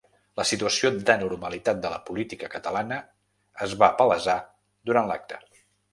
La 0.39 0.43
situació 0.51 0.89
d’anormalitat 1.09 1.83
de 1.83 1.91
la 1.95 1.99
política 2.09 2.49
catalana 2.55 2.97
es 3.67 3.77
va 3.85 3.91
palesar 4.01 4.39
durant 4.91 5.13
l’acte. 5.13 5.41